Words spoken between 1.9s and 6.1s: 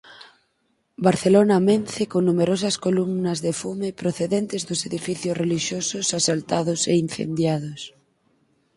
con numerosas columnas de fume procedentes dos edificios relixiosos